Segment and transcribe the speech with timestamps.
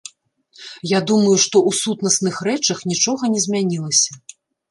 [0.91, 4.11] Я думаю, што ў сутнасных рэчах нічога не змянілася.